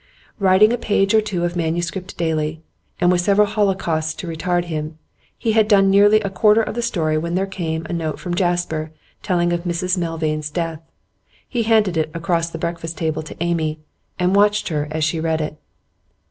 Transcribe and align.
Writing 0.39 0.73
a 0.73 0.79
page 0.79 1.13
or 1.13 1.21
two 1.21 1.43
of 1.45 1.55
manuscript 1.55 2.17
daily, 2.17 2.63
and 2.99 3.11
with 3.11 3.21
several 3.21 3.45
holocausts 3.45 4.15
to 4.15 4.25
retard 4.25 4.63
him, 4.65 4.97
he 5.37 5.51
had 5.51 5.67
done 5.67 5.91
nearly 5.91 6.19
a 6.21 6.29
quarter 6.31 6.59
of 6.63 6.73
the 6.73 6.81
story 6.81 7.19
when 7.19 7.35
there 7.35 7.45
came 7.45 7.85
a 7.85 7.93
note 7.93 8.19
from 8.19 8.33
Jasper 8.33 8.89
telling 9.21 9.53
of 9.53 9.63
Mrs 9.63 9.99
Milvain's 9.99 10.49
death. 10.49 10.81
He 11.47 11.61
handed 11.61 11.97
it 11.97 12.09
across 12.15 12.49
the 12.49 12.57
breakfast 12.57 12.97
table 12.97 13.21
to 13.21 13.37
Amy, 13.43 13.77
and 14.17 14.35
watched 14.35 14.69
her 14.69 14.87
as 14.89 15.03
she 15.03 15.19
read 15.19 15.39
it. 15.39 15.59